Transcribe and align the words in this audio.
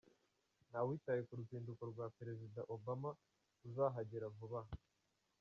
Ntawitaye 0.69 1.21
ku 1.27 1.33
ruzinduko 1.39 1.81
rwa 1.91 2.05
Perezida 2.17 2.59
Obama 2.75 3.09
uzahagera 3.67 4.25
vuba 4.35 4.59
aha. 4.63 4.73